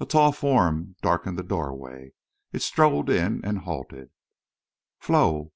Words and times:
A 0.00 0.06
tall 0.06 0.32
form 0.32 0.96
darkened 1.02 1.38
the 1.38 1.44
doorway. 1.44 2.14
It 2.52 2.62
strode 2.62 3.08
in 3.08 3.44
and 3.44 3.58
halted. 3.58 4.10
"Flo! 4.98 5.52